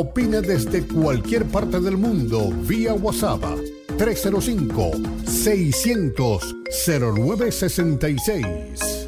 [0.00, 3.44] Opina desde cualquier parte del mundo vía WhatsApp
[3.98, 4.92] 305
[5.26, 8.99] 600 0966.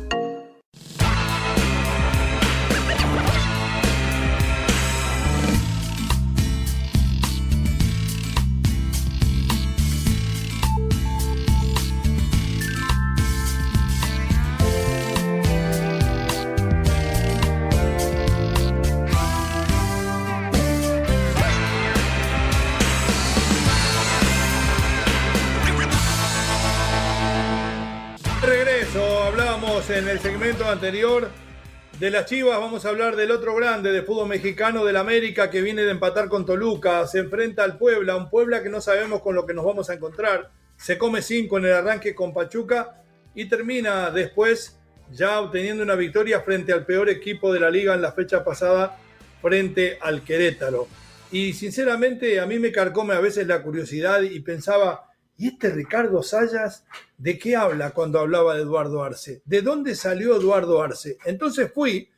[30.92, 35.62] De las Chivas, vamos a hablar del otro grande de fútbol mexicano del América que
[35.62, 39.34] viene de empatar con Toluca, se enfrenta al Puebla, un Puebla que no sabemos con
[39.34, 40.50] lo que nos vamos a encontrar.
[40.76, 43.02] Se come cinco en el arranque con Pachuca
[43.34, 44.78] y termina después
[45.10, 48.98] ya obteniendo una victoria frente al peor equipo de la liga en la fecha pasada
[49.40, 50.88] frente al Querétaro.
[51.30, 56.22] Y sinceramente a mí me carcome a veces la curiosidad y pensaba, ¿y este Ricardo
[56.22, 56.84] Sayas
[57.18, 59.42] de qué habla cuando hablaba de Eduardo Arce?
[59.44, 61.18] ¿De dónde salió Eduardo Arce?
[61.24, 62.08] Entonces fui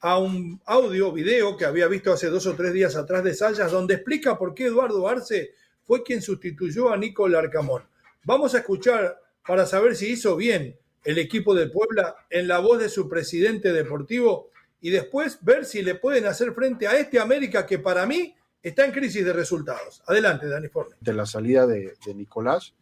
[0.00, 3.72] a un audio, video que había visto hace dos o tres días atrás de Sayas,
[3.72, 7.82] donde explica por qué Eduardo Arce fue quien sustituyó a Nicolás Arcamón.
[8.24, 12.78] Vamos a escuchar para saber si hizo bien el equipo de Puebla en la voz
[12.78, 17.66] de su presidente deportivo y después ver si le pueden hacer frente a este América
[17.66, 20.02] que para mí está en crisis de resultados.
[20.06, 20.96] Adelante, Dani Forne.
[21.00, 22.74] De la salida de, Nicolás,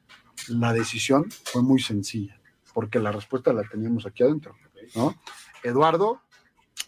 [0.49, 2.41] la decisión fue muy sencilla,
[2.73, 4.57] porque la respuesta la teníamos aquí adentro.
[4.95, 5.15] ¿no?
[5.63, 6.23] Eduardo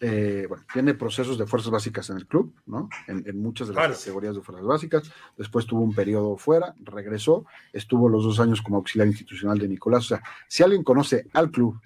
[0.01, 2.89] eh, bueno, tiene procesos de fuerzas básicas en el club, ¿no?
[3.07, 5.11] En, muchas de las categorías de fuerzas básicas.
[5.37, 10.05] Después tuvo un periodo fuera, regresó, estuvo los dos años como auxiliar institucional de Nicolás.
[10.05, 11.81] O sea, si alguien conoce al club,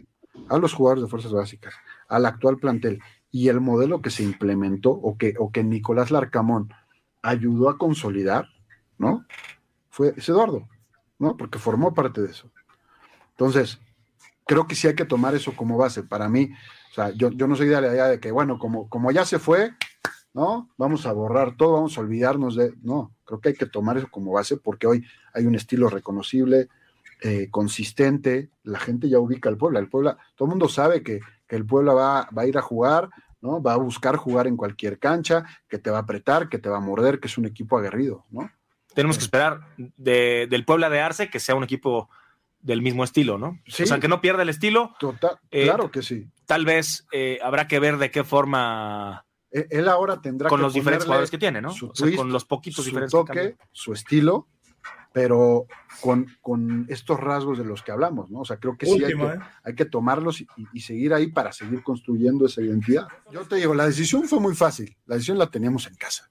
[0.48, 1.74] a los jugadores de fuerzas básicas,
[2.08, 3.00] al actual plantel
[3.30, 6.72] y el modelo que se implementó o que, o que Nicolás Larcamón
[7.22, 8.48] ayudó a consolidar,
[8.98, 9.26] ¿no?
[9.90, 10.68] Fue Eduardo,
[11.18, 11.36] ¿no?
[11.36, 12.50] Porque formó parte de eso.
[13.30, 13.78] Entonces,
[14.44, 16.02] creo que sí hay que tomar eso como base.
[16.02, 16.50] Para mí,
[16.90, 19.24] o sea, yo, yo no soy de la idea de que, bueno, como, como ya
[19.24, 19.74] se fue,
[20.34, 20.70] ¿no?
[20.76, 22.74] Vamos a borrar todo, vamos a olvidarnos de.
[22.82, 26.68] No, creo que hay que tomar eso como base porque hoy hay un estilo reconocible,
[27.22, 29.80] eh, consistente, la gente ya ubica al Puebla.
[29.80, 32.62] El Puebla, todo el mundo sabe que, que el Puebla va, va a ir a
[32.62, 33.62] jugar, ¿no?
[33.62, 36.78] Va a buscar jugar en cualquier cancha, que te va a apretar, que te va
[36.78, 38.50] a morder, que es un equipo aguerrido, ¿no?
[38.94, 42.08] Tenemos que esperar del Puebla de Arce que sea un equipo
[42.60, 43.60] del mismo estilo, ¿no?
[43.66, 44.94] O sea, que no pierda el estilo.
[44.98, 46.28] Total, eh, claro que sí.
[46.46, 49.24] Tal vez eh, habrá que ver de qué forma.
[49.50, 51.72] E, él ahora tendrá con los diferentes jugadores que tiene, ¿no?
[52.16, 53.12] con los poquitos su diferentes.
[53.12, 54.48] Toque, su estilo,
[55.12, 55.66] pero
[56.00, 58.40] con, con, estos rasgos de los que hablamos, ¿no?
[58.40, 59.38] O sea, creo que sí hay que, ¿eh?
[59.64, 63.08] hay que tomarlos y, seguir ahí para seguir construyendo esa identidad.
[63.32, 66.30] Yo te digo, la decisión fue muy fácil, la decisión la teníamos en casa,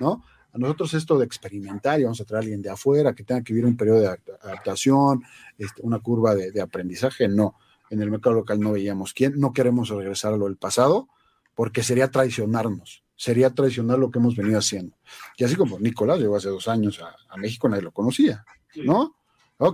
[0.00, 0.24] ¿no?
[0.52, 3.42] A nosotros esto de experimentar y vamos a traer a alguien de afuera que tenga
[3.42, 5.22] que vivir un periodo de adaptación,
[5.58, 7.56] este, una curva de, de, aprendizaje, no.
[7.90, 11.08] En el mercado local no veíamos quién, no queremos regresar a lo del pasado
[11.54, 14.96] porque sería traicionarnos sería traicionar lo que hemos venido haciendo.
[15.36, 18.44] Y así como Nicolás llegó hace dos años a, México, nadie lo conocía,
[18.76, 19.14] ¿no?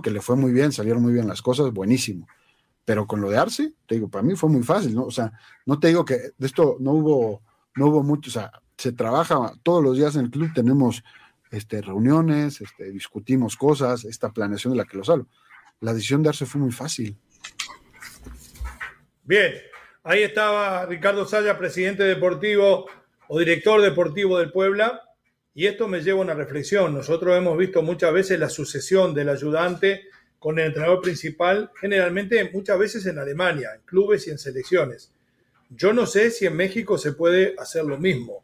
[0.01, 2.27] que le fue muy bien, salieron muy bien las cosas, buenísimo.
[2.85, 5.03] Pero con lo de Arce, te digo, para mí fue muy fácil, ¿no?
[5.03, 5.33] O sea,
[5.65, 7.41] no te digo que de esto no hubo,
[7.75, 11.03] no hubo mucho, o sea, se trabaja todos los días en el club, tenemos
[11.51, 15.27] este, reuniones, este, discutimos cosas, esta planeación de la que los hablo.
[15.81, 17.17] La decisión de Arce fue muy fácil.
[19.23, 19.53] Bien,
[20.03, 22.87] ahí estaba Ricardo Saya, presidente deportivo
[23.33, 25.03] o director deportivo del Puebla,
[25.53, 26.93] y esto me lleva a una reflexión.
[26.93, 30.01] Nosotros hemos visto muchas veces la sucesión del ayudante
[30.37, 35.13] con el entrenador principal, generalmente muchas veces en Alemania, en clubes y en selecciones.
[35.69, 38.43] Yo no sé si en México se puede hacer lo mismo.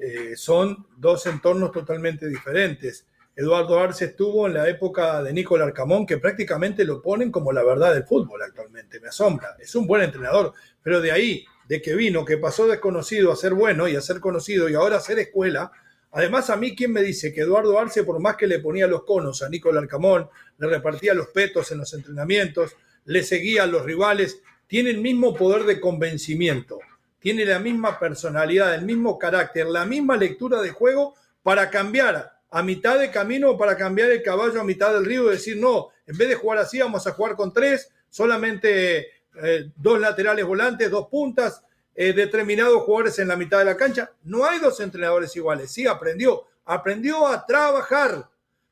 [0.00, 3.06] Eh, son dos entornos totalmente diferentes.
[3.36, 7.62] Eduardo Arce estuvo en la época de Nicolás Arcamón, que prácticamente lo ponen como la
[7.62, 8.98] verdad del fútbol actualmente.
[8.98, 9.56] Me asombra.
[9.60, 13.54] Es un buen entrenador, pero de ahí de que vino, que pasó desconocido a ser
[13.54, 15.72] bueno y a ser conocido y ahora a ser escuela.
[16.12, 19.04] Además, a mí, ¿quién me dice que Eduardo Arce, por más que le ponía los
[19.04, 20.28] conos a Nicolás Arcamón,
[20.58, 22.76] le repartía los petos en los entrenamientos,
[23.06, 26.78] le seguía a los rivales, tiene el mismo poder de convencimiento,
[27.18, 32.62] tiene la misma personalidad, el mismo carácter, la misma lectura de juego para cambiar a
[32.62, 36.16] mitad de camino, para cambiar el caballo a mitad del río y decir, no, en
[36.16, 39.08] vez de jugar así, vamos a jugar con tres, solamente
[39.42, 41.62] eh, dos laterales volantes, dos puntas,
[41.94, 44.10] eh, determinados jugadores en la mitad de la cancha.
[44.24, 45.70] No hay dos entrenadores iguales.
[45.70, 48.28] Sí, aprendió, aprendió a trabajar,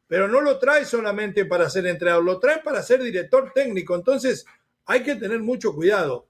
[0.08, 3.94] pero no lo trae solamente para ser entrenador, lo trae para ser director técnico.
[3.94, 4.44] Entonces,
[4.86, 6.26] hay que tener mucho cuidado.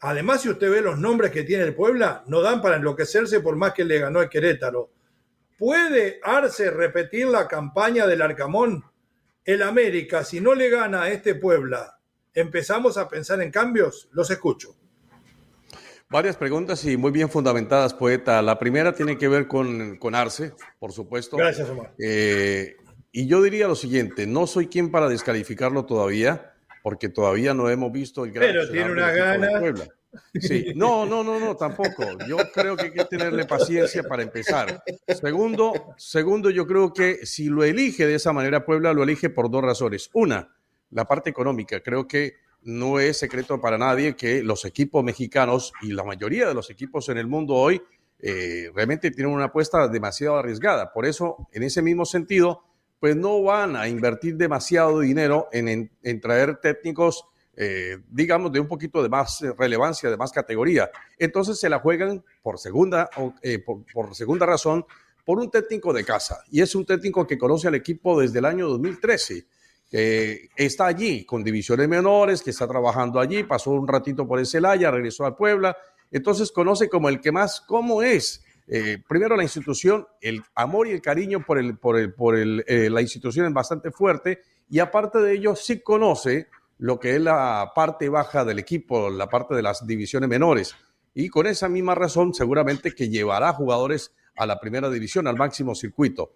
[0.00, 3.56] Además, si usted ve los nombres que tiene el Puebla, no dan para enloquecerse por
[3.56, 4.90] más que le ganó el Querétaro.
[5.58, 8.84] ¿Puede Arce repetir la campaña del Arcamón?
[9.44, 11.97] El América, si no le gana a este Puebla,
[12.34, 14.08] ¿empezamos a pensar en cambios?
[14.12, 14.76] Los escucho.
[16.10, 18.40] Varias preguntas y muy bien fundamentadas, poeta.
[18.40, 21.36] La primera tiene que ver con, con Arce, por supuesto.
[21.36, 21.92] Gracias, Omar.
[21.98, 22.76] Eh,
[23.12, 27.92] y yo diría lo siguiente, no soy quien para descalificarlo todavía, porque todavía no hemos
[27.92, 29.60] visto el gran Pero tiene una gana.
[30.40, 32.04] Sí, no, no, no, no, tampoco.
[32.26, 34.82] Yo creo que hay que tenerle paciencia para empezar.
[35.06, 39.50] Segundo, segundo, yo creo que si lo elige de esa manera Puebla, lo elige por
[39.50, 40.08] dos razones.
[40.14, 40.56] Una,
[40.90, 41.80] la parte económica.
[41.80, 46.54] Creo que no es secreto para nadie que los equipos mexicanos y la mayoría de
[46.54, 47.80] los equipos en el mundo hoy
[48.20, 50.92] eh, realmente tienen una apuesta demasiado arriesgada.
[50.92, 52.64] Por eso, en ese mismo sentido,
[52.98, 55.90] pues no van a invertir demasiado dinero en,
[56.20, 57.24] traer técnicos
[57.60, 60.90] eh, digamos, de un poquito de más relevancia, de más categoría.
[61.18, 63.10] Entonces se la juegan por segunda,
[63.42, 64.86] eh, por, segunda razón
[65.24, 66.44] por un técnico de casa.
[66.50, 69.44] Y es un técnico que conoce al equipo desde el año 2013.
[69.88, 74.46] Que está allí con divisiones menores, que está trabajando allí, pasó un ratito por el
[74.46, 75.76] Celaya, regresó a Puebla,
[76.10, 80.92] entonces conoce como el que más, cómo es, eh, primero la institución, el amor y
[80.92, 85.18] el cariño por, el, por, el, por el, la institución es bastante fuerte y aparte
[85.20, 89.62] de ello sí conoce lo que es la parte baja del equipo, la parte de
[89.62, 90.76] las divisiones menores.
[91.14, 95.74] Y con esa misma razón, seguramente que llevará jugadores a la primera división, al máximo
[95.74, 96.34] circuito.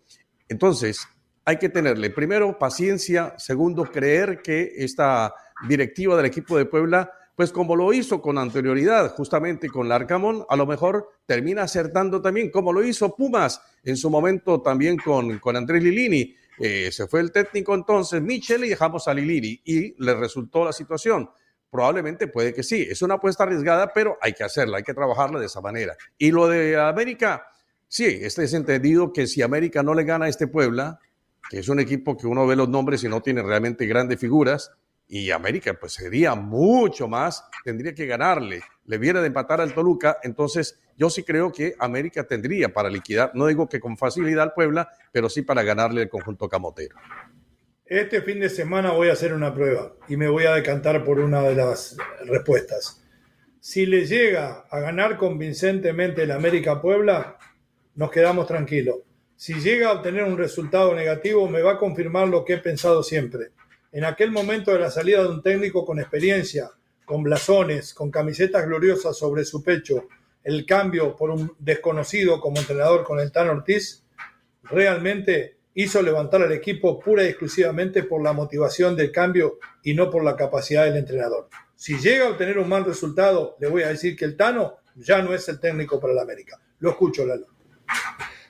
[0.49, 1.07] Entonces,
[1.45, 5.35] hay que tenerle, primero, paciencia, segundo, creer que esta
[5.69, 10.57] directiva del equipo de Puebla, pues como lo hizo con anterioridad, justamente con Larcamón, a
[10.57, 15.57] lo mejor termina acertando también, como lo hizo Pumas en su momento también con, con
[15.57, 20.15] Andrés Lilini eh, se fue el técnico entonces, Michel, y dejamos a Lilini y le
[20.15, 21.31] resultó la situación.
[21.71, 25.41] Probablemente puede que sí, es una apuesta arriesgada, pero hay que hacerla, hay que trabajarla
[25.41, 25.97] de esa manera.
[26.19, 27.47] Y lo de América,
[27.89, 31.01] sí, este es entendido que si América no le gana a este Puebla,
[31.53, 34.73] que es un equipo que uno ve los nombres y no tiene realmente grandes figuras,
[35.07, 40.17] y América pues sería mucho más, tendría que ganarle, le viene de empatar al Toluca,
[40.23, 44.55] entonces yo sí creo que América tendría para liquidar, no digo que con facilidad al
[44.55, 46.97] Puebla, pero sí para ganarle el conjunto camotero.
[47.85, 51.21] Este fin de semana voy a hacer una prueba y me voy a decantar por
[51.21, 53.05] una de las respuestas.
[53.61, 57.37] Si le llega a ganar convincentemente el América Puebla,
[57.95, 59.01] nos quedamos tranquilos.
[59.43, 63.03] Si llega a obtener un resultado negativo, me va a confirmar lo que he pensado
[63.03, 63.51] siempre
[63.91, 66.71] en aquel momento de la salida de un técnico con experiencia,
[67.05, 70.07] con blasones, con camisetas gloriosas sobre su pecho,
[70.45, 74.05] el cambio por un desconocido como entrenador con el Tan Ortiz,
[74.63, 80.09] realmente hizo levantar al equipo pura y exclusivamente por la motivación del cambio y no
[80.09, 81.49] por la capacidad del entrenador.
[81.75, 85.21] Si llega a obtener un mal resultado, le voy a decir que el Tano ya
[85.21, 86.61] no es el técnico para la América.
[86.79, 87.49] Lo escucho, Lalo.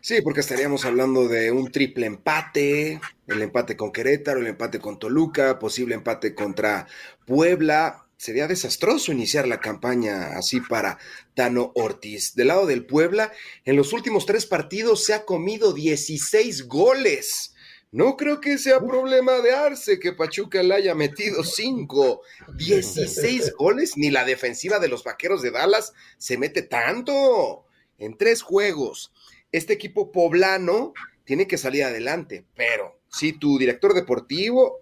[0.05, 4.99] Sí, porque estaríamos hablando de un triple empate, el empate con Querétaro, el empate con
[4.99, 6.89] Toluca, posible empate contra
[7.25, 8.09] Puebla.
[8.17, 10.99] Sería desastroso iniciar la campaña así para
[11.35, 12.35] Tano Ortiz.
[12.35, 13.31] Del lado del Puebla,
[13.65, 17.55] en los últimos tres partidos se ha comido 16 goles.
[17.93, 22.23] No creo que sea problema de Arce que Pachuca le haya metido 5.
[22.57, 27.67] 16 goles, ni la defensiva de los vaqueros de Dallas se mete tanto.
[27.99, 29.13] En tres juegos
[29.53, 30.93] este equipo poblano
[31.25, 34.81] tiene que salir adelante, pero si tu director deportivo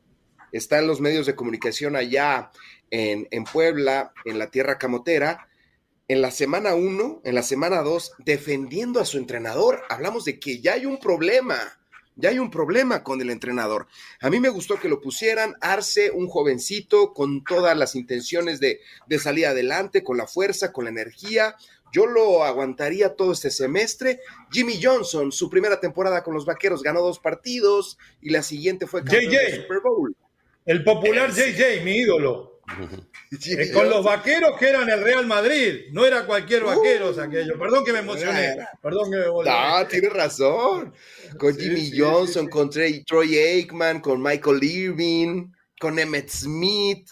[0.52, 2.50] está en los medios de comunicación allá
[2.90, 5.48] en, en Puebla, en la tierra camotera,
[6.08, 10.60] en la semana uno, en la semana dos, defendiendo a su entrenador, hablamos de que
[10.60, 11.56] ya hay un problema.
[12.16, 13.86] Ya hay un problema con el entrenador.
[14.20, 18.80] A mí me gustó que lo pusieran, Arce, un jovencito con todas las intenciones de,
[19.06, 21.56] de salir adelante, con la fuerza, con la energía,
[21.92, 24.20] yo lo aguantaría todo este semestre.
[24.50, 29.02] Jimmy Johnson, su primera temporada con los Vaqueros, ganó dos partidos y la siguiente fue
[29.02, 30.16] campeón JJ, Super Bowl.
[30.66, 32.60] El popular JJ, mi ídolo.
[33.32, 37.56] Eh, con los vaqueros que eran el Real Madrid, no era cualquier vaquero uh, aquello.
[37.56, 38.56] Perdón que me emocioné.
[38.82, 40.92] Perdón que me No, tienes razón.
[41.38, 47.08] Con Jimmy Johnson, con Troy Aikman, con Michael Irving, con Emmett Smith.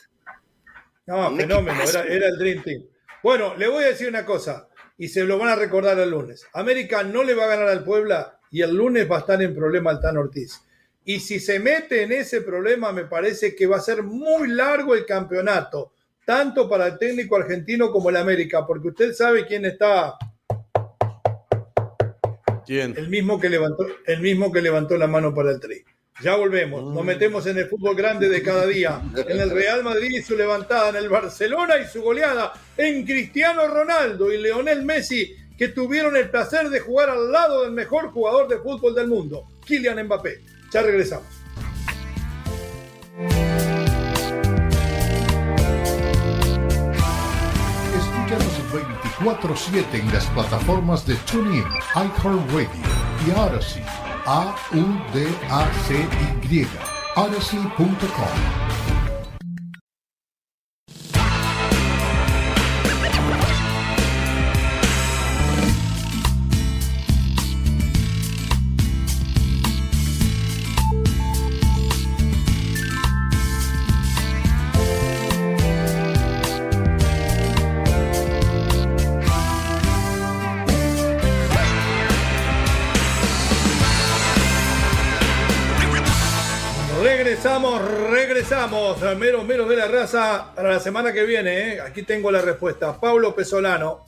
[1.06, 2.82] No, fenómeno, era, era, el Dream Team.
[3.22, 4.67] Bueno, le voy a decir una cosa.
[4.98, 6.44] Y se lo van a recordar el lunes.
[6.52, 9.54] América no le va a ganar al Puebla y el lunes va a estar en
[9.54, 10.60] problema el Tan Ortiz.
[11.04, 14.94] Y si se mete en ese problema, me parece que va a ser muy largo
[14.94, 15.92] el campeonato,
[16.26, 20.18] tanto para el técnico argentino como el América, porque usted sabe quién está.
[22.66, 22.94] ¿Quién?
[22.98, 25.82] El mismo que levantó, el mismo que levantó la mano para el tri.
[26.20, 30.18] Ya volvemos, nos metemos en el fútbol grande de cada día, en el Real Madrid
[30.18, 35.36] y su levantada, en el Barcelona y su goleada, en Cristiano Ronaldo y Leonel Messi,
[35.56, 39.46] que tuvieron el placer de jugar al lado del mejor jugador de fútbol del mundo,
[39.64, 40.40] Kylian Mbappé.
[40.72, 41.28] Ya regresamos.
[47.96, 48.60] Escúchanos
[49.20, 52.68] 24-7 en las plataformas de TuneIn, iHeartRadio
[53.24, 54.07] y Odyssey.
[54.28, 55.48] A-U-D-A-C-Y.
[57.16, 58.77] Odyssey.com.
[88.68, 91.74] regresamos, meros, meros de la raza para la semana que viene.
[91.74, 91.80] ¿eh?
[91.80, 92.98] Aquí tengo la respuesta.
[93.00, 94.06] Pablo Pesolano,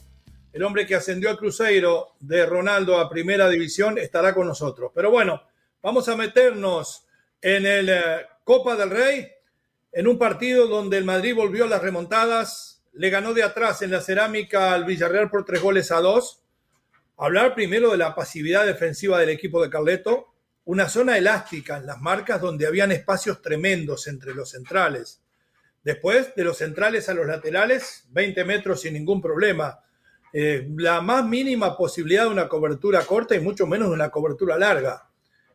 [0.53, 4.91] el hombre que ascendió al Cruzeiro de Ronaldo a Primera División, estará con nosotros.
[4.93, 5.41] Pero bueno,
[5.81, 7.07] vamos a meternos
[7.41, 8.01] en el eh,
[8.43, 9.27] Copa del Rey,
[9.91, 13.91] en un partido donde el Madrid volvió a las remontadas, le ganó de atrás en
[13.91, 16.43] la cerámica al Villarreal por tres goles a dos.
[17.17, 20.30] Hablar primero de la pasividad defensiva del equipo de Carleto,
[20.65, 25.21] una zona elástica en las marcas donde habían espacios tremendos entre los centrales.
[25.83, 29.79] Después, de los centrales a los laterales, 20 metros sin ningún problema.
[30.31, 34.57] Eh, la más mínima posibilidad de una cobertura corta y mucho menos de una cobertura
[34.57, 35.09] larga.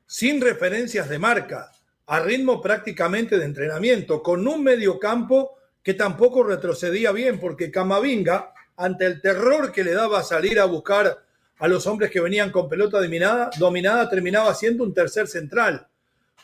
[0.05, 1.71] Sin referencias de marca,
[2.07, 9.07] a ritmo prácticamente de entrenamiento, con un mediocampo que tampoco retrocedía bien, porque Camavinga, ante
[9.07, 11.26] el terror que le daba salir a buscar
[11.59, 15.89] a los hombres que venían con pelota dominada, terminaba siendo un tercer central,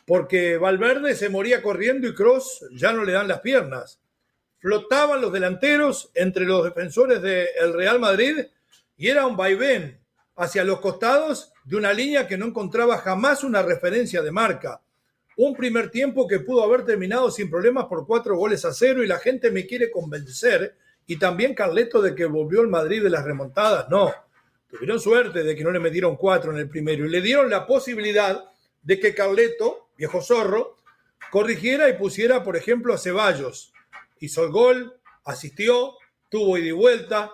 [0.06, 4.00] porque Valverde se moría corriendo y Cross ya no le dan las piernas.
[4.58, 8.46] Flotaban los delanteros entre los defensores del Real Madrid
[8.96, 9.98] y era un vaivén
[10.36, 14.80] hacia los costados de una línea que no encontraba jamás una referencia de marca.
[15.36, 19.06] Un primer tiempo que pudo haber terminado sin problemas por cuatro goles a cero y
[19.06, 20.76] la gente me quiere convencer,
[21.06, 23.88] y también Carleto de que volvió el Madrid de las remontadas.
[23.88, 24.12] No,
[24.72, 27.66] Tuvieron suerte de que no le metieron cuatro en el primero y le dieron la
[27.66, 28.42] posibilidad
[28.80, 30.78] de que Carleto, viejo zorro,
[31.30, 33.74] corrigiera y pusiera, por ejemplo, a Ceballos.
[34.20, 35.92] Hizo el gol, asistió,
[36.30, 37.32] tuvo ida y vuelta.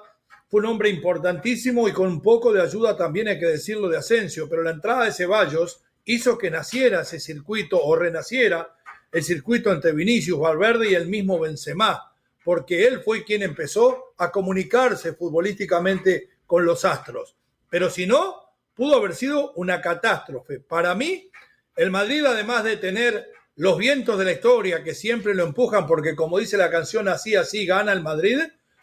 [0.48, 3.98] Fue un hombre importantísimo y con un poco de ayuda también hay que decirlo de
[3.98, 8.74] Asensio, pero la entrada de Ceballos hizo que naciera ese circuito o renaciera
[9.12, 12.12] el circuito entre Vinicius, Valverde y el mismo Benzema,
[12.44, 17.36] porque él fue quien empezó a comunicarse futbolísticamente con los Astros.
[17.68, 18.42] Pero si no,
[18.74, 20.58] pudo haber sido una catástrofe.
[20.58, 21.30] Para mí,
[21.76, 26.16] el Madrid, además de tener los vientos de la historia que siempre lo empujan, porque
[26.16, 28.40] como dice la canción, así, así gana el Madrid,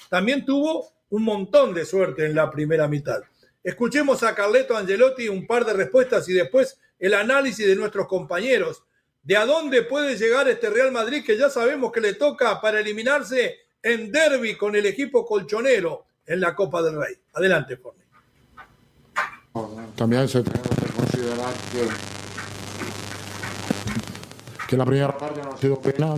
[0.09, 3.21] también tuvo un montón de suerte en la primera mitad.
[3.63, 8.83] Escuchemos a Carleto Angelotti un par de respuestas y después el análisis de nuestros compañeros
[9.23, 12.79] de a dónde puede llegar este Real Madrid que ya sabemos que le toca para
[12.79, 17.15] eliminarse en derby con el equipo colchonero en la Copa del Rey.
[17.33, 18.01] Adelante, Forni.
[19.95, 21.87] También se tiene que considerar que,
[24.67, 26.15] que la primera parte no ha sido buena,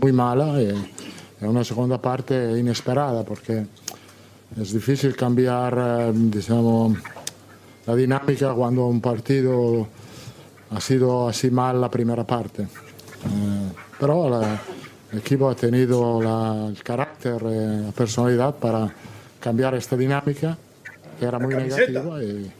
[0.00, 0.94] muy mala, y,
[1.40, 3.66] y una segunda parte inesperada, porque
[4.60, 6.98] es difícil cambiar, eh, digamos,
[7.86, 9.86] la dinámica cuando un partido
[10.70, 12.62] ha sido así mal la primera parte.
[12.62, 14.60] Eh, pero la,
[15.12, 18.92] el equipo ha tenido la, el carácter, eh, la personalidad para
[19.44, 20.56] cambiar esta dinámica
[21.18, 22.50] que era muy negativa y,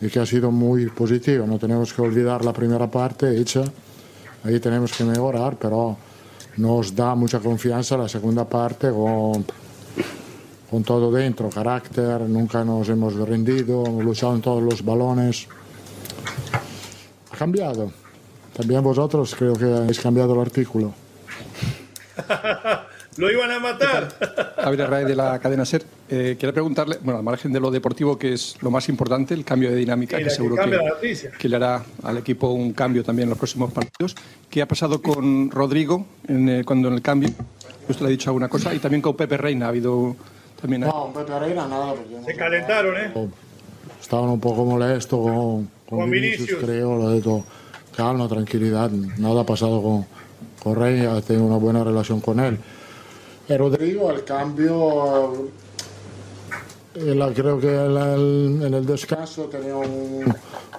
[0.00, 1.46] y, que ha sido muy positiva.
[1.46, 3.62] No tenemos que olvidar la primera parte hecha,
[4.42, 5.98] ahí tenemos que mejorar, pero
[6.56, 9.44] nos da mucha confianza la segunda parte con,
[10.70, 15.46] con todo dentro, carácter, nunca nos hemos rendido, hemos luchado en todos los balones.
[17.30, 17.92] Ha cambiado.
[18.56, 20.94] También vosotros creo que habéis cambiado el artículo.
[23.16, 24.08] lo iban a matar.
[24.56, 25.84] Javier Ray de la cadena SER.
[26.08, 29.44] Eh, quería preguntarle, bueno, al margen de lo deportivo, que es lo más importante, el
[29.44, 33.02] cambio de dinámica, Mira, que seguro que, que, que, le hará al equipo un cambio
[33.02, 34.14] también en los próximos partidos.
[34.50, 37.30] ¿Qué ha pasado con Rodrigo en, eh, cuando en el cambio?
[37.88, 38.74] Usted le ha dicho alguna cosa.
[38.74, 40.16] Y también con Pepe Reina ha habido
[40.60, 40.82] también.
[40.82, 41.94] No, Pereira nada.
[42.24, 43.28] Se calentaron, ¿eh?
[44.00, 46.96] Estaban un poco molestos con, con, Vinicius, creo.
[46.96, 47.44] Lo de todo.
[47.96, 48.90] Calma, tranquilidad.
[48.90, 50.06] Nada ha pasado con,
[50.62, 51.04] con Rey.
[51.04, 52.58] Ha tenido una buena relación con él.
[53.52, 55.50] Y Rodrigo, el cambio.
[56.94, 60.34] Eh, creo que en el descanso tenía un,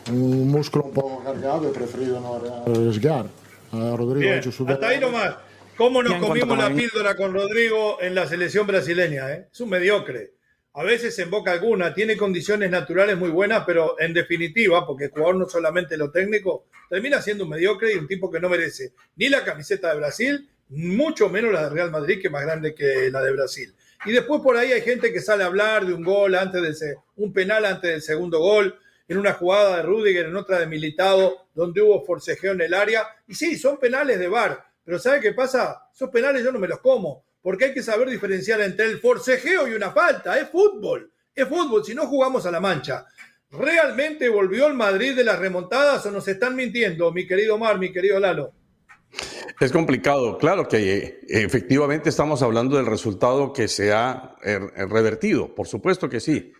[0.10, 3.28] un, músculo un poco cargado y preferido no arriesgar.
[3.72, 5.36] Rodrigo Bien, ha hecho su hasta ahí nomás.
[5.78, 9.32] ¿Cómo nos comimos la píldora con Rodrigo en la selección brasileña?
[9.34, 9.48] Eh?
[9.52, 10.34] Es un mediocre.
[10.74, 15.12] A veces en boca alguna, tiene condiciones naturales muy buenas, pero en definitiva, porque el
[15.12, 18.94] jugador no solamente lo técnico, termina siendo un mediocre y un tipo que no merece
[19.16, 22.74] ni la camiseta de Brasil, mucho menos la de Real Madrid, que es más grande
[22.74, 23.74] que la de Brasil.
[24.06, 26.96] Y después por ahí hay gente que sale a hablar de un gol antes de
[27.16, 28.78] un penal antes del segundo gol,
[29.08, 33.08] en una jugada de Rudiger, en otra de Militado, donde hubo forcejeo en el área.
[33.28, 35.90] Y sí, son penales de VAR, pero ¿sabe qué pasa?
[35.94, 39.68] Esos penales yo no me los como, porque hay que saber diferenciar entre el forcejeo
[39.68, 40.40] y una falta.
[40.40, 43.06] Es fútbol, es fútbol, si no jugamos a la mancha.
[43.52, 47.92] ¿Realmente volvió el Madrid de las remontadas o nos están mintiendo, mi querido Mar, mi
[47.92, 48.54] querido Lalo?
[49.60, 55.54] Es complicado, claro que eh, efectivamente estamos hablando del resultado que se ha eh, revertido,
[55.54, 56.54] por supuesto que sí,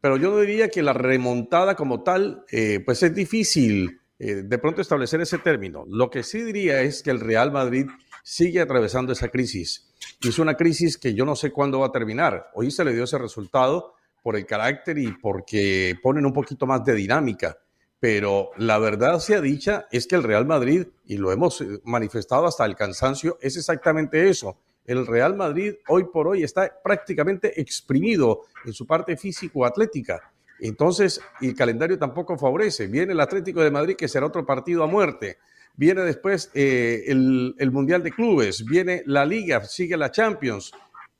[0.00, 4.80] pero yo no diría que la remontada como tal, eh, pues es difícil de pronto
[4.80, 5.84] establecer ese término.
[5.88, 7.86] Lo que sí diría es que el Real Madrid
[8.22, 9.92] sigue atravesando esa crisis.
[10.22, 12.50] Es una crisis que yo no sé cuándo va a terminar.
[12.54, 16.84] Hoy se le dio ese resultado por el carácter y porque ponen un poquito más
[16.84, 17.58] de dinámica.
[18.02, 22.46] Pero la verdad sea dicha es que el Real Madrid, y lo hemos eh, manifestado
[22.46, 24.58] hasta el cansancio, es exactamente eso.
[24.84, 30.32] El Real Madrid hoy por hoy está prácticamente exprimido en su parte físico-atlética.
[30.58, 32.88] Entonces, el calendario tampoco favorece.
[32.88, 35.38] Viene el Atlético de Madrid, que será otro partido a muerte
[35.74, 40.72] viene después eh, el, Mundial de Clubes, viene la Liga, sigue la Champions.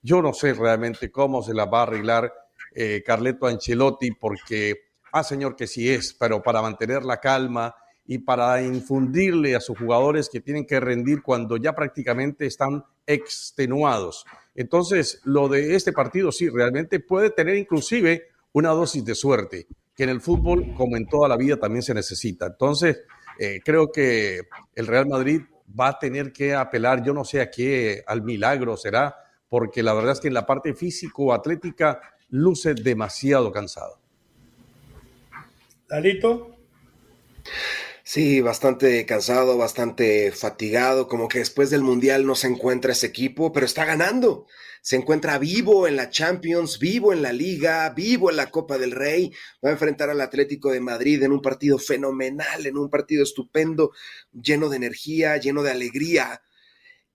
[0.02, 2.32] Yo no sé realmente cómo se la va a arreglar
[2.74, 8.18] eh, Carleto Ancelotti, porque, ah, señor, que sí es, pero para mantener la calma y
[8.18, 14.24] para infundirle a sus jugadores que tienen que rendir cuando ya prácticamente están extenuados.
[14.54, 20.02] Entonces, lo de este partido sí, realmente puede tener inclusive una dosis de suerte, que
[20.04, 22.46] en el fútbol, como en toda la vida, también se necesita.
[22.46, 23.02] Entonces,
[23.38, 24.40] eh, creo que
[24.74, 25.42] el Real Madrid
[25.78, 29.16] va a tener que apelar, yo no sé a qué, al milagro será,
[29.48, 34.01] porque la verdad es que en la parte físico-atlética luce demasiado cansado.
[35.92, 36.56] Dalito.
[38.02, 43.52] Sí, bastante cansado, bastante fatigado, como que después del Mundial no se encuentra ese equipo,
[43.52, 44.46] pero está ganando
[44.82, 48.90] se encuentra vivo en la Champions, vivo en la Liga, vivo en la Copa del
[48.90, 49.32] Rey,
[49.64, 53.92] va a enfrentar al Atlético de Madrid en un partido fenomenal, en un partido estupendo,
[54.32, 56.42] lleno de energía, lleno de alegría.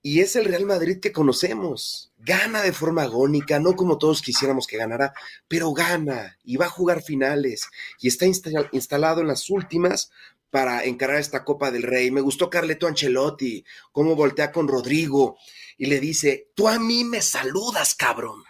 [0.01, 2.11] Y es el Real Madrid que conocemos.
[2.19, 5.13] Gana de forma agónica, no como todos quisiéramos que ganara,
[5.47, 7.67] pero gana y va a jugar finales
[7.99, 10.11] y está instalado en las últimas
[10.49, 12.11] para encarar esta Copa del Rey.
[12.11, 15.37] Me gustó Carleto Ancelotti, cómo voltea con Rodrigo,
[15.77, 18.43] y le dice, tú a mí me saludas, cabrón.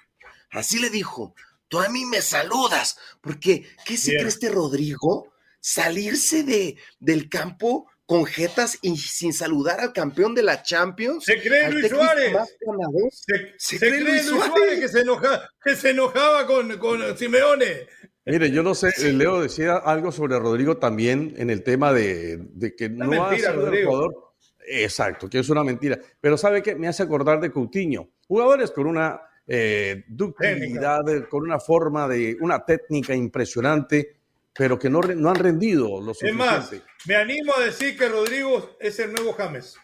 [0.52, 1.36] Así le dijo,
[1.68, 5.34] tú a mí me saludas, porque ¿qué se cree este Rodrigo?
[5.60, 11.24] Salirse de, del campo con jetas y sin saludar al campeón de la Champions.
[11.24, 12.36] Se cree Luis Suárez.
[13.58, 15.04] Se, cree, Luis Suárez, que, se
[15.64, 17.88] que se enojaba con, con Simeone.
[18.26, 22.76] Mire, yo no sé, Leo decía algo sobre Rodrigo también en el tema de, de
[22.76, 24.28] que no ha sido el jugador
[24.68, 25.98] Exacto, que es una mentira.
[26.20, 26.76] Pero ¿sabe qué?
[26.76, 28.10] Me hace acordar de Coutinho.
[28.28, 34.17] Jugadores con una eh, ductilidad, con una forma de, una técnica impresionante,
[34.58, 36.44] pero que no, no han rendido lo suficiente.
[36.44, 36.72] Es más,
[37.06, 39.78] me animo a decir que Rodrigo es el nuevo James.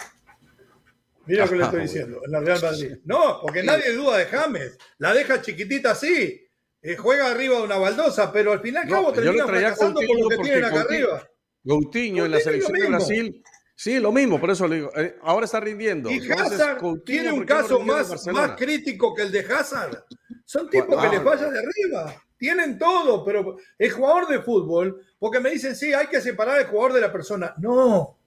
[1.26, 2.98] Mira lo que le estoy diciendo, en la Real Madrid.
[3.06, 4.78] No, porque nadie duda de James.
[4.98, 6.40] La deja chiquitita así.
[6.82, 10.30] Eh, juega arriba de una baldosa, pero al final no, cabo termina fracasando por lo
[10.30, 11.30] que tienen acá arriba.
[11.66, 13.44] Coutinho en la selección de Brasil
[13.76, 16.10] Sí, lo mismo, por eso le digo, eh, ahora está rindiendo.
[16.10, 20.06] Y Hazard tiene un caso más, más crítico que el de Hazard.
[20.54, 22.24] Son tipos que les falla de arriba.
[22.38, 26.68] Tienen todo, pero el jugador de fútbol, porque me dicen, sí, hay que separar el
[26.68, 27.56] jugador de la persona.
[27.58, 28.20] No.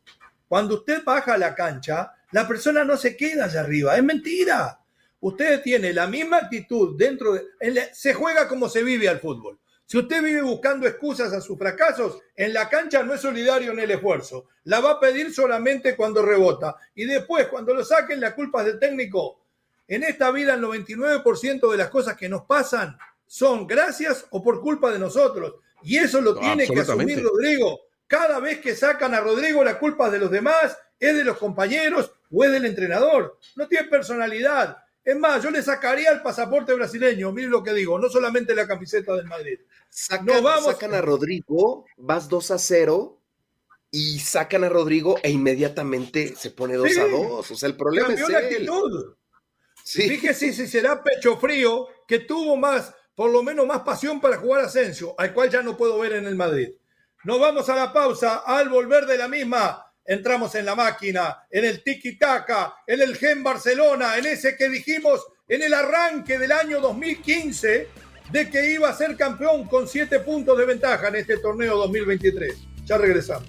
[0.48, 3.96] Cuando usted baja a la cancha, la persona no se queda allá arriba.
[3.96, 4.80] Es mentira.
[5.20, 7.44] Usted tiene la misma actitud dentro de...
[7.92, 9.60] Se juega como se vive al fútbol.
[9.84, 13.78] Si usted vive buscando excusas a sus fracasos, en la cancha no es solidario en
[13.78, 14.48] el esfuerzo.
[14.64, 16.74] La va a pedir solamente cuando rebota.
[16.96, 19.45] Y después, cuando lo saquen, la culpa es del técnico.
[19.88, 24.60] En esta vida, el 99% de las cosas que nos pasan son gracias o por
[24.60, 25.54] culpa de nosotros.
[25.82, 27.80] Y eso lo tiene que asumir Rodrigo.
[28.06, 31.38] Cada vez que sacan a Rodrigo, la culpa es de los demás, es de los
[31.38, 33.38] compañeros o es del entrenador.
[33.56, 34.78] No tiene personalidad.
[35.04, 38.66] Es más, yo le sacaría el pasaporte brasileño, mire lo que digo, no solamente la
[38.66, 39.60] camiseta del Madrid.
[39.88, 40.64] Sacan, vamos.
[40.64, 43.20] sacan a Rodrigo, vas 2 a 0
[43.92, 47.50] y sacan a Rodrigo e inmediatamente se pone 2 a 2.
[47.50, 49.14] O sea, el problema es la actitud.
[49.96, 50.08] Sí.
[50.08, 54.64] Fíjese si será pecho frío que tuvo más, por lo menos más pasión para jugar
[54.64, 56.68] Asensio, al cual ya no puedo ver en el Madrid.
[57.24, 58.42] Nos vamos a la pausa.
[58.44, 63.42] Al volver de la misma, entramos en la máquina, en el tiki-taka, en el Gen
[63.42, 67.88] Barcelona, en ese que dijimos en el arranque del año 2015
[68.30, 72.54] de que iba a ser campeón con siete puntos de ventaja en este torneo 2023.
[72.84, 73.48] Ya regresamos.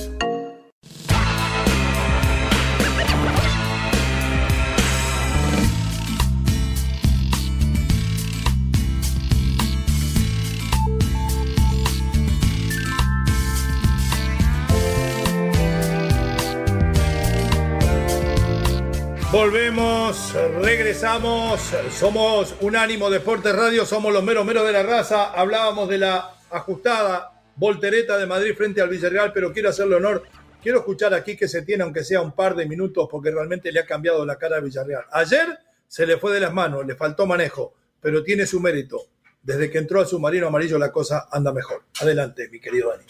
[19.51, 21.59] Volvemos, regresamos,
[21.99, 27.33] somos Unánimo Deportes Radio, somos los meros meros de la raza, hablábamos de la ajustada
[27.57, 30.23] voltereta de Madrid frente al Villarreal, pero quiero hacerle honor,
[30.63, 33.81] quiero escuchar aquí que se tiene, aunque sea un par de minutos, porque realmente le
[33.81, 35.03] ha cambiado la cara a Villarreal.
[35.11, 39.01] Ayer se le fue de las manos, le faltó manejo, pero tiene su mérito.
[39.43, 41.83] Desde que entró al submarino amarillo la cosa anda mejor.
[41.99, 43.03] Adelante, mi querido Dani.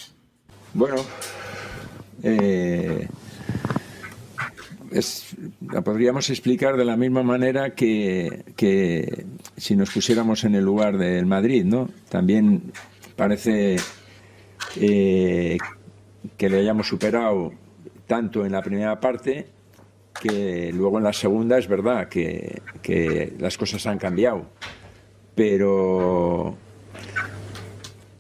[0.73, 1.05] Bueno,
[2.23, 3.07] eh,
[5.71, 9.25] la podríamos explicar de la misma manera que,
[9.57, 11.89] si nos pusiéramos en el lugar del Madrid, ¿no?
[12.09, 12.71] También
[13.15, 13.77] parece
[14.75, 15.57] eh,
[16.37, 17.53] que le hayamos superado
[18.07, 19.47] tanto en la primera parte
[20.21, 24.45] que luego en la segunda es verdad que, que las cosas han cambiado.
[25.33, 26.55] Pero,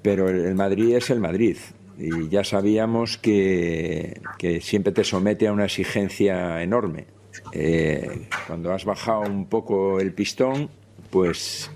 [0.01, 1.57] pero el Madrid es el Madrid
[2.01, 4.19] y ya sabíamos que,
[4.61, 7.05] siempre te somete a una exigencia enorme.
[7.53, 10.69] Eh, cuando has bajado un poco el pistón,
[11.11, 11.69] pues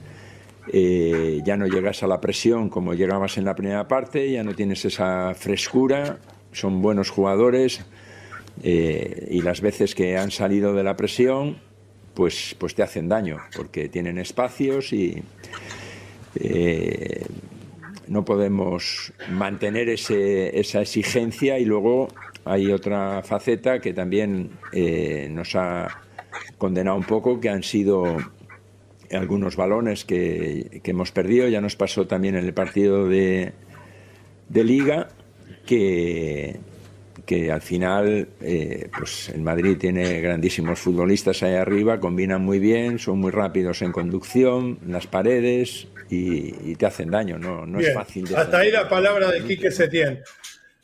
[0.73, 4.55] eh, ya no llegas a la presión como llegabas en la primera parte, ya no
[4.55, 6.17] tienes esa frescura,
[6.51, 7.85] son buenos jugadores
[8.63, 11.57] eh, y las veces que han salido de la presión,
[12.15, 15.21] pues, pues te hacen daño, porque tienen espacios y
[18.07, 22.07] no podemos mantener ese, esa exigencia y luego
[22.45, 26.01] hay otra faceta que también eh, nos ha
[26.57, 28.17] condenado un poco, que han sido
[29.11, 31.47] algunos balones que, hemos perdido.
[31.47, 33.53] Ya nos pasó también en el partido de,
[34.49, 35.09] de liga
[35.65, 36.59] que,
[37.51, 43.19] al final eh, pues el Madrid tiene grandísimos futbolistas ahí arriba, combinan muy bien, son
[43.19, 48.33] muy rápidos en conducción, las paredes, y, te hacen daño, no, no es fácil.
[48.35, 50.21] Hasta ahí la palabra de Quique Setién.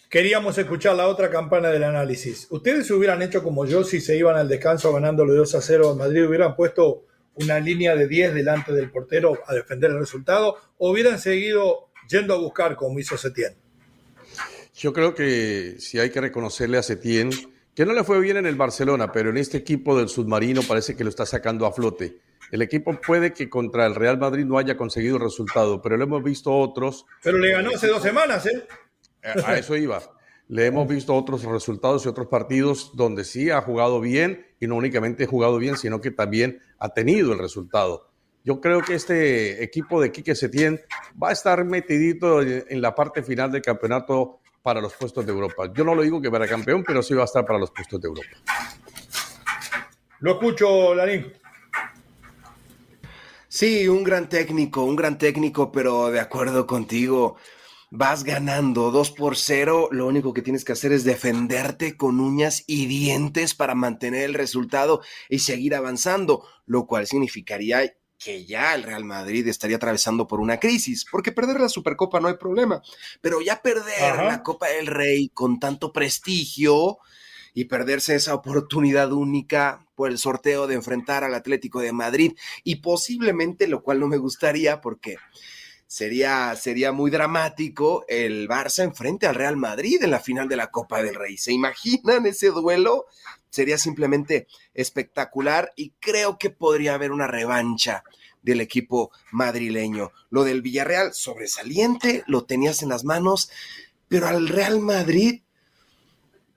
[0.10, 2.48] Queríamos escuchar la otra campana del análisis.
[2.50, 5.92] ¿Ustedes se hubieran hecho como yo si se iban al descanso ganándole 2 a 0
[5.92, 6.28] a Madrid?
[6.28, 7.06] ¿Hubieran puesto
[7.36, 10.58] una línea de 10 delante del portero a defender el resultado?
[10.78, 13.54] ¿O hubieran seguido yendo a buscar como hizo Setién?
[14.76, 17.30] Yo creo que si hay que reconocerle a Setién,
[17.74, 20.96] que no le fue bien en el Barcelona, pero en este equipo del submarino parece
[20.96, 22.20] que lo está sacando a flote
[22.52, 26.04] el equipo puede que contra el Real Madrid no haya conseguido el resultado, pero lo
[26.04, 27.06] hemos visto otros.
[27.24, 28.68] Pero le ganó hace dos semanas, ¿eh?
[29.46, 30.02] A eso iba.
[30.50, 34.76] Le hemos visto otros resultados y otros partidos donde sí ha jugado bien y no
[34.76, 38.12] únicamente ha jugado bien, sino que también ha tenido el resultado.
[38.44, 40.82] Yo creo que este equipo de Quique Setién
[41.22, 45.72] va a estar metidito en la parte final del campeonato para los puestos de Europa.
[45.74, 48.02] Yo no lo digo que para campeón, pero sí va a estar para los puestos
[48.02, 48.30] de Europa.
[50.20, 51.32] Lo escucho, Larín.
[53.54, 57.36] Sí, un gran técnico, un gran técnico, pero de acuerdo contigo.
[57.90, 62.64] Vas ganando 2 por 0, lo único que tienes que hacer es defenderte con uñas
[62.66, 68.84] y dientes para mantener el resultado y seguir avanzando, lo cual significaría que ya el
[68.84, 72.82] Real Madrid estaría atravesando por una crisis, porque perder la Supercopa no hay problema,
[73.20, 77.00] pero ya perder la Copa del Rey con tanto prestigio,
[77.54, 82.34] y perderse esa oportunidad única el sorteo de enfrentar al Atlético de Madrid
[82.64, 85.18] y posiblemente, lo cual no me gustaría porque
[85.88, 90.72] sería, sería muy dramático el Barça enfrente al Real Madrid en la final de la
[90.72, 91.38] Copa del Rey.
[91.38, 93.08] ¿Se imaginan ese duelo?
[93.50, 98.04] Sería simplemente espectacular y creo que podría haber una revancha
[98.42, 100.12] del equipo madrileño.
[100.30, 103.52] Lo del Villarreal, sobresaliente, lo tenías en las manos,
[104.08, 105.42] pero al Real Madrid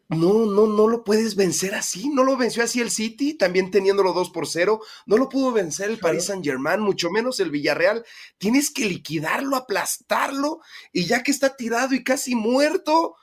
[0.08, 2.08] no, no, no lo puedes vencer así.
[2.10, 4.80] No lo venció así el City, también teniéndolo 2 por 0.
[5.06, 8.04] No lo pudo vencer el Paris Saint Germain, mucho menos el Villarreal.
[8.38, 10.60] Tienes que liquidarlo, aplastarlo,
[10.92, 13.16] y ya que está tirado y casi muerto,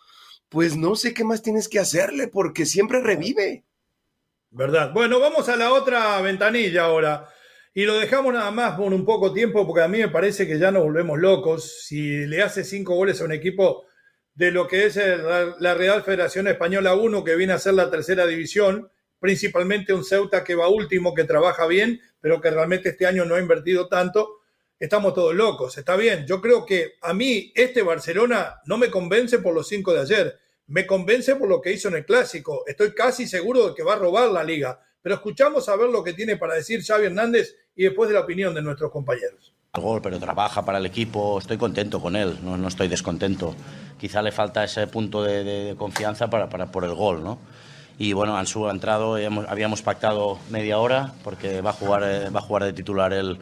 [0.49, 3.63] pues no sé qué más tienes que hacerle, porque siempre revive.
[4.49, 4.91] ¿Verdad?
[4.93, 7.29] Bueno, vamos a la otra ventanilla ahora.
[7.73, 10.59] Y lo dejamos nada más por un poco tiempo, porque a mí me parece que
[10.59, 11.85] ya nos volvemos locos.
[11.85, 13.85] Si le hace cinco goles a un equipo
[14.33, 18.25] de lo que es la Real Federación Española 1, que viene a ser la tercera
[18.25, 18.89] división,
[19.19, 23.35] principalmente un Ceuta que va último, que trabaja bien, pero que realmente este año no
[23.35, 24.39] ha invertido tanto.
[24.79, 26.25] Estamos todos locos, está bien.
[26.25, 30.39] Yo creo que a mí este Barcelona no me convence por los cinco de ayer,
[30.67, 32.63] me convence por lo que hizo en el clásico.
[32.65, 34.79] Estoy casi seguro de que va a robar la liga.
[35.03, 38.21] Pero escuchamos a ver lo que tiene para decir Xavi Hernández y después de la
[38.21, 42.57] opinión de nuestros compañeros gol, pero trabaja para el equipo, estoy contento con él, no,
[42.57, 43.55] no estoy descontento.
[43.97, 47.37] Quizá le falta ese punto de, confianza para, para, por el gol, ¿no?
[47.97, 49.15] Y bueno, Ansu ha entrado,
[49.47, 53.37] habíamos pactado media hora porque va a jugar, eh, va a jugar de titular el,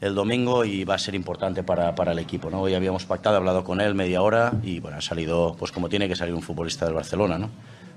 [0.00, 2.62] el domingo y va a ser importante para, para, el equipo, ¿no?
[2.62, 6.08] Hoy habíamos pactado, hablado con él media hora y bueno, ha salido pues como tiene
[6.08, 7.50] que salir un futbolista del Barcelona, ¿no?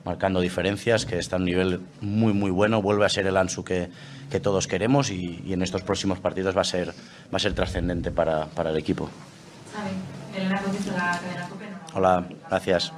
[0.09, 2.81] Marcando diferencias, que está a un nivel muy, muy bueno.
[2.81, 3.89] Vuelve a ser el Ansu que,
[4.31, 6.89] que todos queremos y, y, en estos próximos partidos va a ser,
[7.31, 9.07] va a ser trascendente para, para, el equipo.
[11.93, 12.91] Hola, gracias.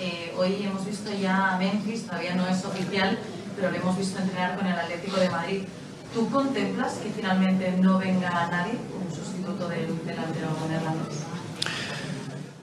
[0.00, 3.16] Eh, hoy hemos visto ya a Memphis, todavía no es oficial,
[3.54, 5.62] pero lo hemos visto entrenar con el Atlético de Madrid.
[6.12, 11.29] ¿Tú contemplas que finalmente no venga nadie como sustituto del delantero neerlandés?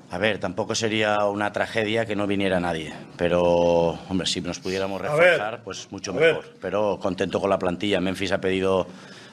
[0.09, 5.01] A ver, tampoco sería una tragedia que no viniera nadie, pero hombre, si nos pudiéramos
[5.01, 6.45] reforzar, pues mucho mejor.
[6.61, 7.99] Pero contento con la plantilla.
[7.99, 8.87] Memphis ha pedido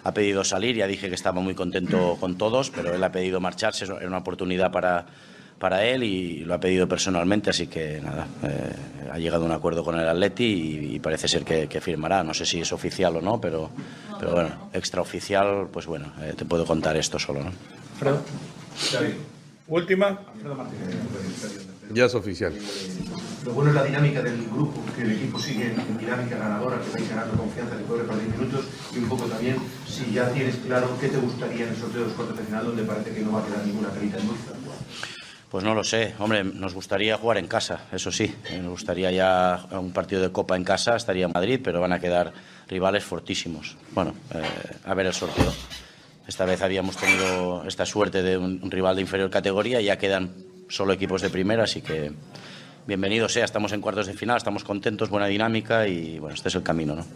[0.05, 3.41] ha pedido salir, ya dije que estaba muy contento con todos, pero él ha pedido
[3.41, 5.07] marcharse, era una oportunidad para,
[5.59, 9.53] para él y lo ha pedido personalmente, así que nada, eh, ha llegado a un
[9.53, 12.23] acuerdo con el Atleti y, y parece ser que, que, firmará.
[12.23, 13.71] No sé si es oficial o no, pero,
[14.19, 17.53] pero bueno, extraoficial, pues bueno, eh, te puedo contar esto solo, ¿no?
[17.99, 18.23] Fredo.
[19.67, 20.19] Última.
[21.93, 22.53] Ya es oficial.
[23.45, 26.91] Lo bueno es la dinámica del grupo, que el equipo sigue en dinámica ganadora, que
[26.91, 30.97] vais ganando confianza, que puede perder minutos y un poco también si ya tienes claro
[30.99, 33.33] qué te gustaría en el sorteo de los cuartos de final, donde parece que no
[33.33, 34.45] va a quedar ninguna carita en dulce.
[35.51, 39.67] Pues no lo sé, hombre, nos gustaría jugar en casa, eso sí, nos gustaría ya
[39.73, 42.33] un partido de Copa en casa, estaría en Madrid, pero van a quedar
[42.67, 43.77] rivales fortísimos.
[43.93, 44.43] Bueno, eh,
[44.85, 45.53] a ver el sorteo.
[46.27, 50.35] Esta vez habíamos tenido esta suerte de un, rival de inferior categoría y ya quedan
[50.69, 52.13] solo equipos de primera, así que
[52.87, 56.55] bienvenido sea, estamos en cuartos de final, estamos contentos, buena dinámica y bueno, este es
[56.55, 57.07] el camino, ¿no?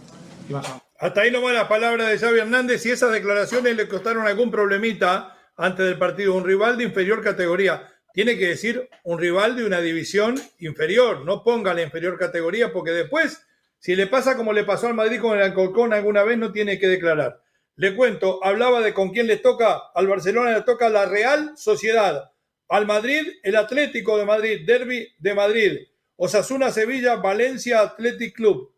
[0.98, 5.36] Hasta ahí nomás la palabra de Xavi Hernández y esas declaraciones le costaron algún problemita
[5.56, 6.34] antes del partido.
[6.34, 7.86] Un rival de inferior categoría.
[8.12, 11.24] Tiene que decir un rival de una división inferior.
[11.24, 13.46] No ponga la inferior categoría porque después,
[13.78, 16.78] si le pasa como le pasó al Madrid con el Alcolcón alguna vez, no tiene
[16.78, 17.40] que declarar.
[17.78, 22.32] Le cuento, hablaba de con quién le toca, al Barcelona le toca la Real Sociedad,
[22.68, 25.78] al Madrid el Atlético de Madrid, Derby de Madrid,
[26.16, 28.72] Osasuna Sevilla, Valencia Athletic Club.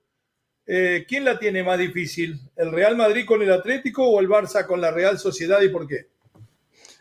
[0.67, 2.43] Eh, ¿Quién la tiene más difícil?
[2.57, 5.89] ¿El Real Madrid con el Atlético o el Barça con la Real Sociedad y por
[5.89, 6.09] qué?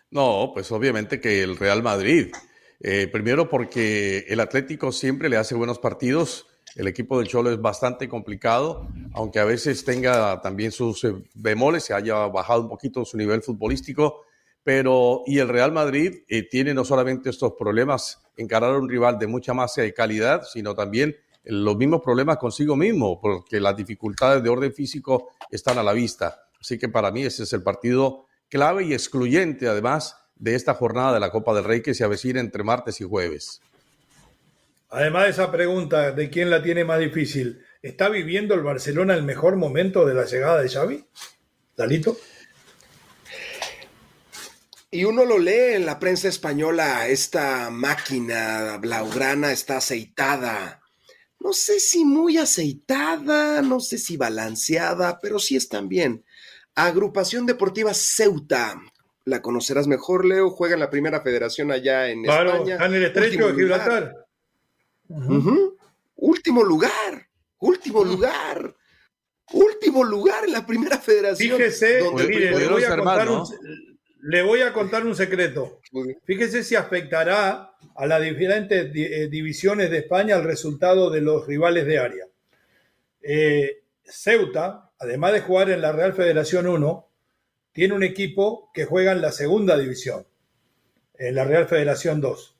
[0.10, 2.32] No, pues obviamente que el Real Madrid.
[2.80, 7.62] Eh, primero porque el Atlético siempre le hace buenos partidos el equipo del Cholo es
[7.62, 13.06] bastante complicado, aunque a veces tenga también sus eh, bemoles, se haya bajado un poquito
[13.06, 14.22] su nivel futbolístico,
[14.64, 19.18] pero y el Real Madrid eh, tiene no solamente estos problemas, encarar a un rival
[19.18, 24.44] de mucha masa y calidad, sino también los mismos problemas consigo mismo, porque las dificultades
[24.44, 26.44] de orden físico están a la vista.
[26.60, 31.14] Así que para mí ese es el partido clave y excluyente, además, de esta jornada
[31.14, 33.62] de la Copa del Rey que se avecina entre martes y jueves.
[34.90, 39.24] Además de esa pregunta de quién la tiene más difícil, ¿está viviendo el Barcelona el
[39.24, 41.06] mejor momento de la llegada de Xavi?
[41.78, 42.18] Dalito.
[44.92, 50.82] Y uno lo lee en la prensa española, esta máquina blaugrana está aceitada.
[51.40, 56.26] No sé si muy aceitada, no sé si balanceada, pero sí están bien.
[56.74, 58.82] Agrupación Deportiva Ceuta.
[59.26, 60.50] La conocerás mejor, Leo.
[60.50, 62.84] Juega en la primera federación allá en España.
[62.84, 64.29] en el estrecho de Gibraltar.
[66.16, 67.28] Último lugar,
[67.60, 68.76] último lugar,
[69.54, 71.58] último lugar en la primera federación.
[71.58, 73.44] Fíjese, mire, le voy, a contar un,
[74.22, 75.82] Le voy a contar un secreto.
[76.26, 81.86] Fíjese si afectará a las diferentes eh, divisiones de España el resultado de los rivales
[81.86, 82.26] de área.
[83.22, 87.08] Eh, Ceuta, además de jugar en la Real Federación 1,
[87.72, 90.26] tiene un equipo que juega en la segunda división,
[91.18, 92.59] en la Real Federación 2.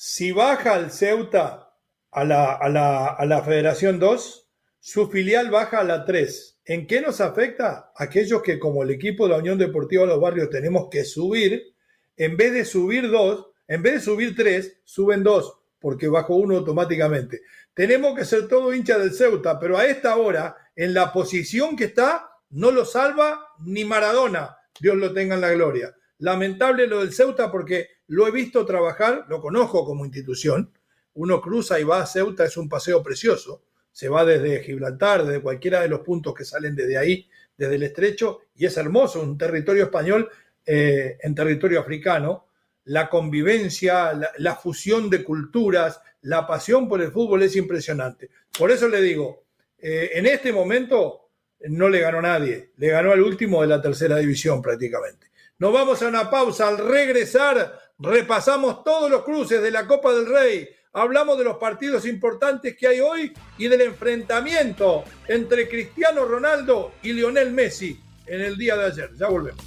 [0.00, 1.74] Si baja el Ceuta
[2.12, 6.60] a la, Federación 2, su filial baja a la 3.
[6.66, 7.90] ¿En qué nos afecta?
[7.96, 11.74] Aquellos que como el equipo de la Unión Deportiva de los Barrios tenemos que subir,
[12.16, 16.58] en vez de subir dos, en vez de subir tres, suben dos, porque bajo uno
[16.58, 17.42] automáticamente.
[17.74, 21.86] Tenemos que ser todo hincha del Ceuta, pero a esta hora, en la posición que
[21.86, 24.58] está, no lo salva ni Maradona.
[24.78, 25.92] Dios lo tenga en la gloria.
[26.18, 30.72] Lamentable lo del Ceuta porque lo he visto trabajar, lo conozco como institución.
[31.14, 33.62] Uno cruza y va a Ceuta, es un paseo precioso
[33.98, 37.82] se va desde Gibraltar, desde cualquiera de los puntos que salen desde ahí, desde el
[37.82, 40.30] estrecho, y es hermoso, un territorio español
[40.64, 42.46] eh, en territorio africano.
[42.84, 48.30] La convivencia, la, fusión de culturas, la pasión por el fútbol es impresionante.
[48.56, 51.30] Por eso le digo, eh, en este momento
[51.68, 55.26] no le ganó nadie, le ganó al último de la tercera división prácticamente.
[55.58, 56.68] Nos vamos a una pausa.
[56.68, 62.06] Al regresar, repasamos todos los cruces de la Copa del Rey, hablamos de los partidos
[62.06, 68.56] importantes que hay hoy y del enfrentamiento entre Cristiano Ronaldo y Lionel Messi en el
[68.56, 69.10] día de ayer.
[69.16, 69.64] Ya volvemos.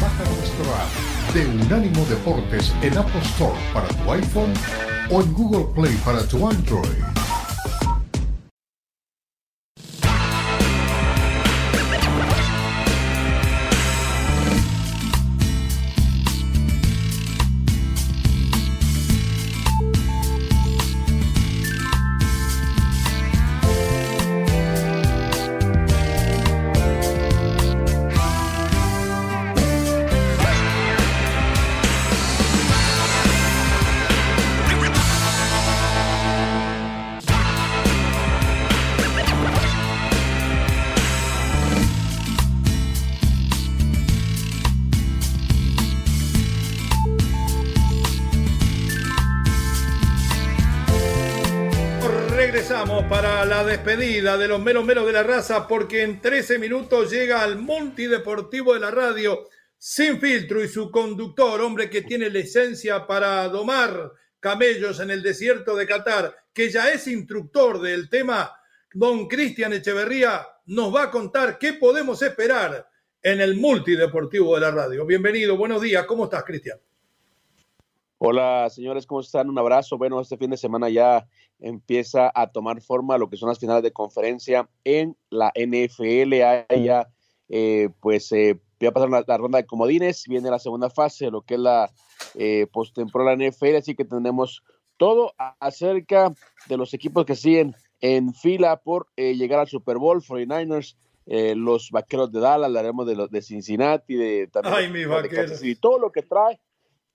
[0.00, 4.54] Baja nuestro app de Unánimo Deportes en Apple Store para tu iPhone
[5.10, 7.27] o en Google Play para tu Android.
[53.48, 58.74] Despedida de los meros meros de la raza porque en 13 minutos llega al multideportivo
[58.74, 64.12] de la radio sin filtro y su conductor, hombre que tiene la esencia para domar
[64.38, 68.54] camellos en el desierto de Qatar, que ya es instructor del tema,
[68.92, 72.86] don Cristian Echeverría nos va a contar qué podemos esperar
[73.22, 75.06] en el multideportivo de la radio.
[75.06, 76.78] Bienvenido, buenos días, ¿cómo estás Cristian?
[78.18, 79.48] Hola señores, ¿cómo están?
[79.48, 79.96] Un abrazo.
[79.96, 81.26] Bueno, este fin de semana ya
[81.60, 86.34] empieza a tomar forma lo que son las finales de conferencia en la NFL.
[86.84, 87.08] Ya,
[87.48, 91.42] eh, pues eh, voy a pasar la, ronda de comodines, viene la segunda fase, lo
[91.42, 91.90] que es la
[92.34, 94.62] eh, postemporada NFL, así que tenemos
[94.96, 96.34] todo acerca
[96.66, 100.96] de los equipos que siguen en fila por eh, llegar al Super Bowl, 49ers,
[101.56, 105.02] los vaqueros de Dallas, hablaremos de los de Cincinnati, de también Ay, mi
[105.62, 106.58] y todo lo que trae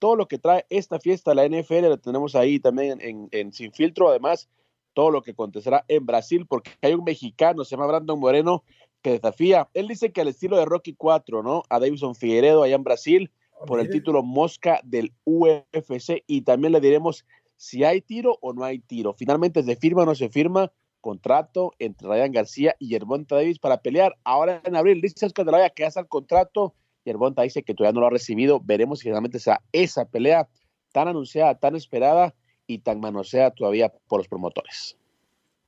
[0.03, 2.99] todo lo que trae esta fiesta, la NFL, lo tenemos ahí también
[3.31, 4.09] en, Sin Filtro.
[4.09, 4.49] Además,
[4.91, 8.65] todo lo que acontecerá en Brasil, porque hay un mexicano, se llama Brandon Moreno,
[9.01, 9.69] que desafía.
[9.73, 11.63] Él dice que al estilo de Rocky 4, ¿no?
[11.69, 16.21] A Davidson Figueredo allá en Brasil, ah, por el título Mosca del UFC.
[16.27, 19.13] Y también le diremos si hay tiro o no hay tiro.
[19.13, 23.77] Finalmente se firma o no se firma contrato entre Ryan García y Gervonta Davis para
[23.77, 24.99] pelear ahora en abril.
[24.99, 26.73] Dice Oscar de la Hoya que hace el contrato
[27.05, 28.61] y el Bonta dice que todavía no lo ha recibido.
[28.63, 30.47] Veremos si realmente sea esa pelea
[30.91, 32.33] tan anunciada, tan esperada
[32.67, 34.97] y tan manoseada todavía por los promotores.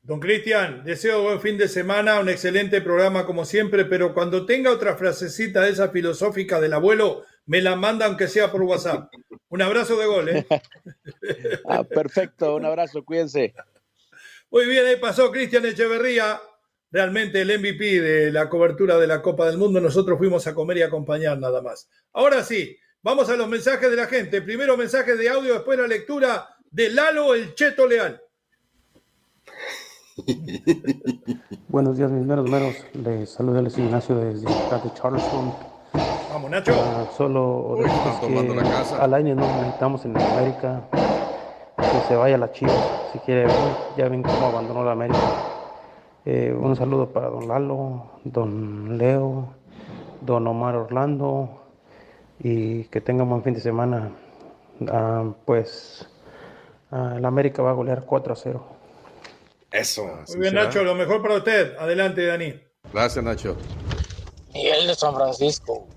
[0.06, 4.72] Don Cristian, deseo buen fin de semana, un excelente programa como siempre, pero cuando tenga
[4.72, 9.12] otra frasecita de esa filosófica del abuelo, me la manda aunque sea por WhatsApp.
[9.50, 10.46] Un abrazo de gol, ¿eh?
[11.68, 13.56] ah, perfecto, un abrazo, cuídense.
[14.52, 16.40] Muy bien, ahí pasó Cristian Echeverría,
[16.92, 19.82] realmente el MVP de la cobertura de la Copa del Mundo.
[19.82, 21.90] Nosotros fuimos a comer y acompañar nada más.
[22.14, 24.42] Ahora sí, vamos a los mensajes de la gente.
[24.42, 28.22] Primero mensaje de audio, después la lectura de Lalo el Cheto Leal.
[31.68, 32.76] Buenos días, mis meros meros.
[32.94, 35.54] Les saluda Luis Ignacio desde de Charleston.
[36.30, 36.72] Vamos, Nacho.
[36.74, 37.78] Uh, solo
[38.22, 40.88] que la al año no necesitamos en América
[41.78, 42.76] que se vaya la Chivas.
[43.12, 43.48] Si quiere,
[43.98, 45.20] ya ven cómo abandonó la América.
[46.26, 49.54] Eh, un saludo para don Lalo, don Leo,
[50.22, 51.62] don Omar Orlando
[52.40, 54.12] y que tengan buen fin de semana.
[54.90, 56.08] Ah, pues
[56.92, 58.66] ah, el América va a golear 4 a 0.
[59.72, 60.04] Eso.
[60.30, 61.78] Muy bien, Nacho, lo mejor para usted.
[61.78, 62.60] Adelante, Dani.
[62.92, 63.56] Gracias, Nacho.
[64.54, 65.88] Miguel de San Francisco.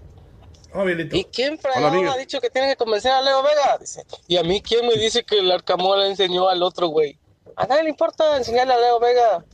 [0.74, 3.78] Oh, ¿Y quién fregado ha dicho que tiene que convencer a Leo Vega?
[3.80, 4.04] Dice.
[4.26, 7.18] Y a mí, ¿quién me dice que el Arcamón le enseñó al otro güey?
[7.56, 9.44] A nadie le importa enseñarle a Leo Vega.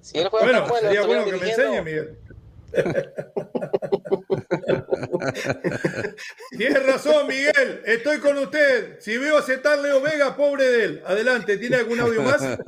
[0.00, 2.18] Si él juega bueno, sería bueno que me enseñe, Miguel.
[6.56, 7.82] Tienes razón, Miguel.
[7.84, 8.98] Estoy con usted.
[9.00, 11.02] Si veo aceptar Leo Vega, pobre de él.
[11.06, 12.42] Adelante, ¿tiene algún audio más?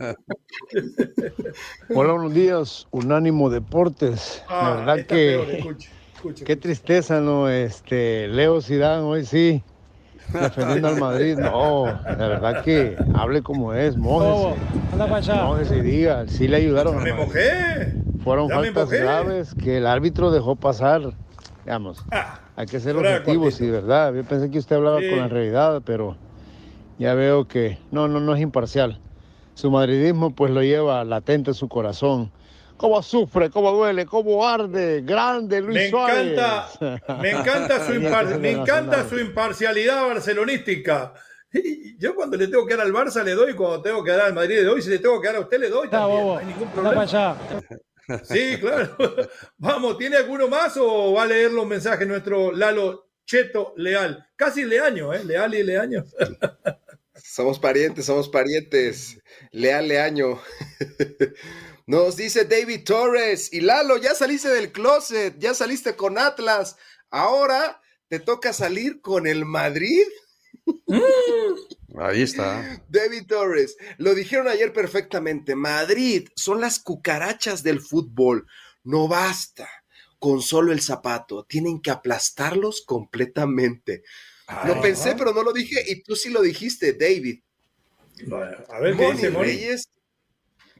[1.95, 4.43] Hola, buenos días, Unánimo Deportes.
[4.49, 6.45] Ah, la verdad está que peor, escuche, escuche.
[6.45, 7.49] qué tristeza, ¿no?
[7.49, 9.63] Este, Leo Zidane hoy sí,
[10.33, 11.37] defendiendo al Madrid.
[11.39, 14.61] No, la verdad que hable como es, mójese.
[15.45, 17.03] Mójese y diga, sí le ayudaron.
[17.03, 17.95] Me mojé.
[18.23, 18.99] Fueron Ya faltas mojé.
[18.99, 21.03] graves que el árbitro dejó pasar.
[21.65, 22.05] Digamos,
[22.57, 24.13] hay que ser objetivos, sí, ¿verdad?
[24.15, 25.09] Yo pensé que usted hablaba Sí.
[25.11, 26.17] con la realidad, pero
[26.99, 29.01] ya veo que no, no, no es imparcial.
[29.55, 32.31] Su madridismo pues lo lleva latente en su corazón.
[32.85, 33.49] ¿Cómo sufre?
[33.49, 34.05] ¿Cómo duele?
[34.05, 35.01] ¿Cómo arde?
[35.01, 36.33] Grande Luis Me Suárez.
[36.33, 41.15] encanta, me encanta su, impar- me encanta su imparcialidad barcelonística.
[41.99, 44.35] Yo cuando le tengo que dar al Barça le doy, cuando tengo que dar al
[44.35, 46.45] Madrid le doy, si le tengo que dar a usted le doy también, no hay
[46.45, 47.07] ningún problema.
[48.23, 48.95] Sí, claro.
[49.57, 54.27] Vamos, ¿tiene alguno más o va a leer los mensajes nuestro Lalo Cheto Leal?
[54.37, 55.25] Casi Leaño, ¿eh?
[55.25, 56.05] Leal y Leaño.
[57.15, 59.19] Somos parientes, somos parientes.
[59.53, 60.39] Leal Leaño.
[61.87, 63.53] Nos dice David Torres.
[63.53, 66.77] Y Lalo, ya saliste del closet, ya saliste con Atlas.
[67.11, 70.05] Ahora te toca salir con el Madrid.
[71.97, 72.83] Ahí está.
[72.89, 75.55] David Torres, lo dijeron ayer perfectamente.
[75.55, 78.47] Madrid son las cucarachas del fútbol.
[78.83, 79.69] No basta
[80.19, 81.45] con solo el zapato.
[81.45, 84.03] Tienen que aplastarlos completamente.
[84.67, 85.83] Lo pensé, pero no lo dije.
[85.87, 87.41] Y tú sí lo dijiste, David.
[88.69, 89.47] A ver qué Moni dice Moni.
[89.47, 89.89] Reyes.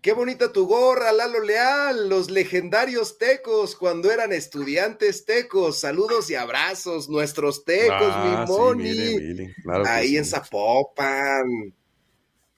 [0.05, 5.81] Qué bonita tu gorra, Lalo Leal, los legendarios tecos cuando eran estudiantes tecos.
[5.81, 8.83] Saludos y abrazos, nuestros tecos, Ah, mi sí, Moni.
[8.83, 10.17] mire, mire, claro Ahí sí.
[10.19, 11.75] en Zapopan.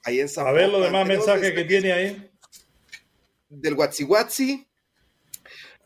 [0.03, 0.55] Ahí en A Zapopan.
[0.55, 2.31] ver los demás Tenemos mensajes que tiene ahí.
[3.47, 4.09] Del WhatsApp.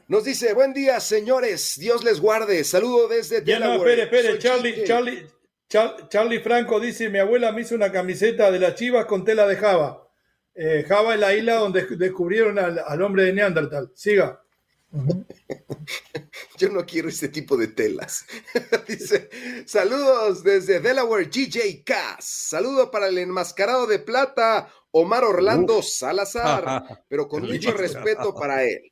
[0.08, 1.76] Nos dice, buen día, señores.
[1.78, 2.64] Dios les guarde.
[2.64, 4.40] Saludo desde Ya no, espere, espere.
[4.40, 4.88] Charlie, Chique.
[4.88, 5.28] Charlie,
[5.70, 9.46] Char- Charlie Franco dice: Mi abuela me hizo una camiseta de las chivas con tela
[9.48, 10.01] de Java.
[10.54, 13.92] Eh, Java es la isla donde descubrieron al, al hombre de Neandertal.
[13.96, 14.42] Siga.
[16.58, 18.26] Yo no quiero este tipo de telas.
[18.88, 19.30] Dice,
[19.66, 22.26] saludos desde Delaware, GJ Cass.
[22.26, 25.86] Saludo para el enmascarado de plata, Omar Orlando Uf.
[25.86, 28.92] Salazar, pero con mucho respeto para él.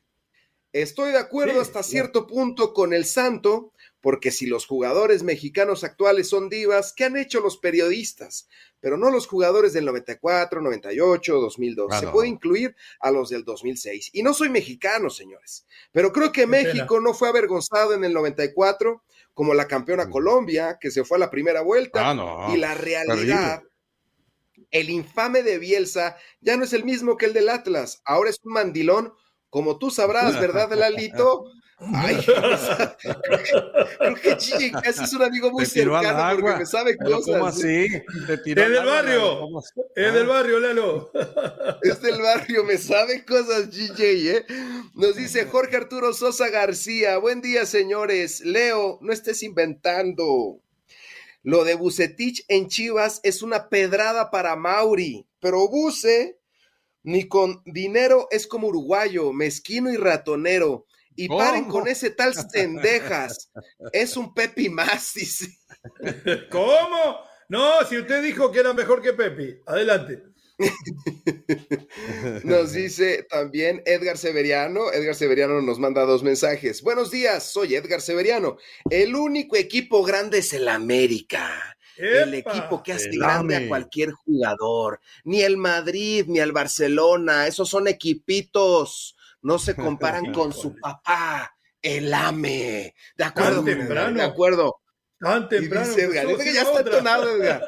[0.71, 5.83] Estoy de acuerdo Sí, hasta cierto punto con el Santo, porque si los jugadores mexicanos
[5.83, 8.47] actuales son divas, ¿qué han hecho los periodistas?
[8.79, 11.89] Pero no los jugadores del 94, 98, 2002.
[11.91, 14.11] Ah, Se puede incluir a los del 2006.
[14.13, 16.73] Y no soy mexicano, señores, pero creo que Qué pena.
[16.73, 21.19] México no fue avergonzado en el 94 como la campeona Colombia, que se fue a
[21.19, 22.01] la primera vuelta.
[22.01, 22.05] Mm.
[22.07, 22.55] Ah, no.
[22.55, 23.63] y la realidad,
[24.71, 28.01] el infame de Bielsa ya no es el mismo que el del Atlas.
[28.05, 29.13] Ahora es un mandilón,
[29.49, 31.45] como tú sabrás, ¿verdad, Lalito?
[31.81, 32.17] Ay,
[33.99, 36.41] creo que Gigi casi es un amigo muy cercano agua.
[36.41, 37.25] porque me sabe cosas.
[37.25, 37.87] ¿Cómo así?
[38.27, 39.19] Te tiró Es del agua, barrio.
[39.19, 39.81] Lalo, ¿cómo así?
[39.95, 41.11] Es del barrio, Lalo.
[41.81, 44.45] Es del barrio, me sabe cosas, GJ, ¿eh?
[44.95, 47.17] Nos dice Jorge Arturo Sosa García.
[47.17, 48.41] Buen día, señores.
[48.41, 50.59] Leo, no estés inventando.
[51.43, 56.37] Lo de Bucetich en Chivas es una pedrada para Mauri, pero Buce
[57.03, 60.85] ni con dinero es como uruguayo, mezquino y ratonero.
[61.19, 61.39] Y ¿Cómo?
[61.39, 63.51] paren con ese tal Cendejas.
[63.91, 65.47] Es un Pepi más, dice.
[66.49, 67.19] ¿Cómo?
[67.49, 69.59] No, si usted dijo que era mejor que Pepi.
[69.65, 70.23] Adelante.
[72.45, 74.93] Nos dice también Edgar Severiano.
[74.93, 76.81] Edgar Severiano nos manda dos mensajes.
[76.81, 78.55] Buenos días, soy Edgar Severiano.
[78.89, 81.75] El único equipo grande es el América.
[81.97, 83.65] El equipo que hace El grande AME.
[83.65, 85.01] a cualquier jugador.
[85.25, 87.45] Ni el Madrid, ni el Barcelona.
[87.45, 89.17] Esos son equipitos.
[89.41, 92.93] No se comparan con su papá, el AME.
[93.17, 94.17] De acuerdo, Tan temprano.
[94.17, 94.75] de acuerdo.
[95.19, 95.85] Tan temprano.
[95.87, 97.61] dice Edgar, que ya está entonado, Edgar.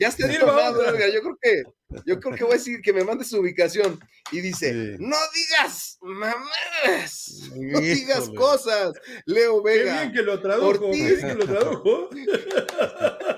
[0.00, 0.84] Ya está entonado.
[0.88, 1.10] Edgar.
[1.12, 1.62] Yo creo que,
[2.04, 4.00] yo creo que voy a decir que me mande su ubicación.
[4.32, 4.96] Y dice, Sí.
[5.00, 8.92] no digas mamás, no digas cosas,
[9.24, 10.00] Leo Qué Vega.
[10.02, 10.86] bien que lo tradujo.
[10.86, 11.02] Ortiz.
[11.02, 12.08] Qué bien que lo tradujo.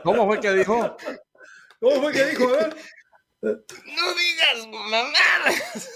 [0.04, 0.96] ¿Cómo fue que dijo?
[1.80, 2.44] ¿Cómo fue que dijo?
[2.48, 2.76] A ver.
[3.42, 5.90] No digas mamás.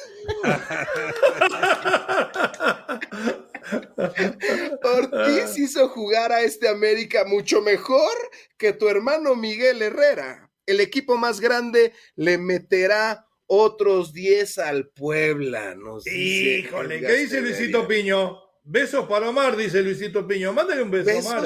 [4.82, 8.12] Ortiz hizo jugar a este América mucho mejor
[8.58, 10.50] que tu hermano Miguel Herrera.
[10.66, 15.76] El equipo más grande le meterá otros 10 al Puebla.
[15.76, 18.40] Nos Híjole, ¿qué dice Luisito Piño?
[18.64, 20.52] Besos para Omar, dice Luisito Piño.
[20.52, 21.44] Mándale un beso, Omar.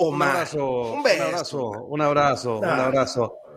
[0.00, 0.28] Omar.
[0.28, 2.72] Un abrazo, un, abrazo, un abrazo, un abrazo.
[2.72, 3.47] Un abrazo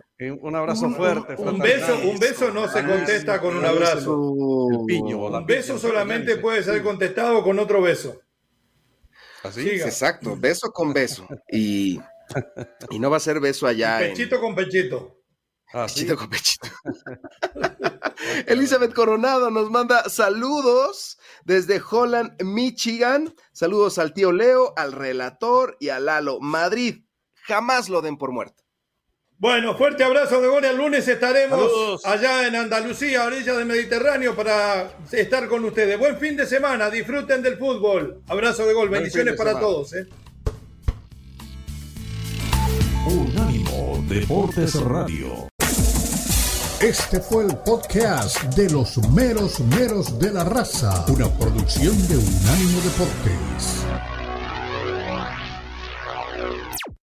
[0.94, 1.34] fuerte.
[1.36, 4.18] Un, beso, un beso no se contesta con un abrazo.
[4.18, 8.20] un beso solamente puede ser contestado con otro beso.
[9.42, 11.26] Así Exacto, beso con beso.
[11.50, 12.00] Y,
[12.90, 13.98] y no va a ser beso allá.
[13.98, 15.18] Pechito con pechito.
[15.72, 16.68] Ah, pechito con pechito.
[18.46, 23.34] Elizabeth Coronado nos manda saludos desde Holland, Michigan.
[23.52, 26.38] Saludos al tío Leo, al relator y a Lalo.
[26.40, 27.04] Madrid,
[27.34, 28.61] jamás lo den por muerto.
[29.42, 30.64] Bueno, fuerte abrazo de gol.
[30.64, 35.98] El lunes estaremos allá en Andalucía, orilla del Mediterráneo, para estar con ustedes.
[35.98, 38.22] Buen fin de semana, disfruten del fútbol.
[38.28, 39.94] Abrazo de gol, bendiciones para todos.
[39.94, 40.06] ¿eh?
[43.04, 45.48] Unánimo Deportes Radio.
[46.80, 52.80] Este fue el podcast de los meros meros de la raza, una producción de Unánimo
[52.80, 53.82] Deportes.